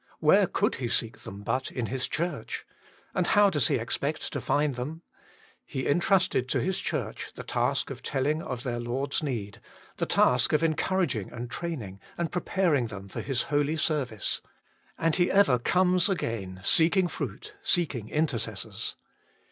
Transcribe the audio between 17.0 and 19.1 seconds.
fruit, seeking intercessors.